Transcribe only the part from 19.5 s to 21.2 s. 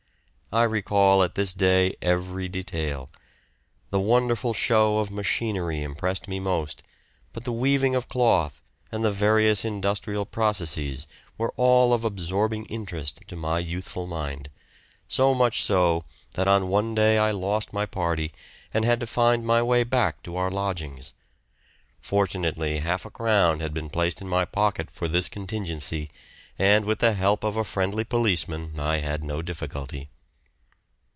way back to our lodgings.